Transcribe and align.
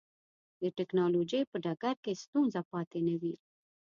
د 0.61 0.63
ټکنالوجۍ 0.77 1.41
په 1.51 1.57
ډګر 1.65 1.95
کې 2.03 2.13
ستونزه 2.23 2.61
پاتې 2.71 2.99
نه 3.07 3.15
وي. 3.21 3.35